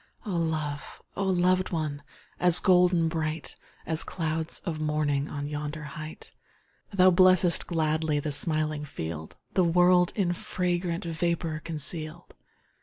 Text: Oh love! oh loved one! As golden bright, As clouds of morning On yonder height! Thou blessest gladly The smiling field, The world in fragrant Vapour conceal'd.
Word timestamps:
Oh 0.25 0.31
love! 0.35 0.99
oh 1.15 1.27
loved 1.27 1.69
one! 1.69 2.01
As 2.39 2.57
golden 2.57 3.07
bright, 3.07 3.55
As 3.85 4.03
clouds 4.03 4.57
of 4.65 4.79
morning 4.81 5.29
On 5.29 5.45
yonder 5.45 5.83
height! 5.83 6.33
Thou 6.91 7.11
blessest 7.11 7.67
gladly 7.67 8.19
The 8.19 8.31
smiling 8.31 8.83
field, 8.83 9.37
The 9.53 9.63
world 9.63 10.11
in 10.15 10.33
fragrant 10.33 11.05
Vapour 11.05 11.59
conceal'd. 11.63 12.33